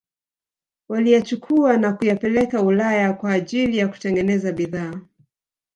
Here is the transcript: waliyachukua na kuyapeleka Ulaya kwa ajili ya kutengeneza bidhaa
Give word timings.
waliyachukua 0.89 1.77
na 1.77 1.93
kuyapeleka 1.93 2.61
Ulaya 2.61 3.13
kwa 3.13 3.31
ajili 3.31 3.77
ya 3.77 3.87
kutengeneza 3.87 4.51
bidhaa 4.51 5.01